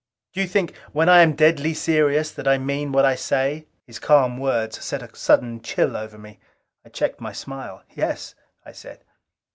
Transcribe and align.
Do 0.33 0.41
you 0.41 0.47
think, 0.47 0.75
when 0.93 1.09
I 1.09 1.21
am 1.21 1.35
deadly 1.35 1.75
serious, 1.75 2.31
that 2.31 2.47
I 2.47 2.57
mean 2.57 2.91
what 2.91 3.05
I 3.05 3.13
say?" 3.13 3.67
His 3.85 3.99
calm 3.99 4.39
words 4.39 4.83
set 4.83 5.03
a 5.03 5.15
sudden 5.15 5.61
chill 5.61 5.95
over 5.95 6.17
me. 6.17 6.39
I 6.83 6.89
checked 6.89 7.21
my 7.21 7.33
smile. 7.33 7.83
"Yes," 7.95 8.33
I 8.65 8.71
said. 8.71 9.03